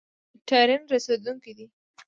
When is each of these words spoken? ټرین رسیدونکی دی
ټرین 0.47 0.81
رسیدونکی 0.93 1.51
دی 1.57 1.65